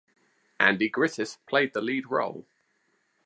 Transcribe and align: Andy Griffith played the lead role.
Andy 0.59 0.89
Griffith 0.89 1.37
played 1.45 1.73
the 1.73 1.81
lead 1.83 2.07
role. 2.07 2.47